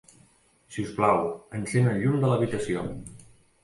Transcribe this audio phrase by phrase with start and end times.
[0.77, 1.21] Si us plau,
[1.61, 2.91] encén el llum de l'habitació.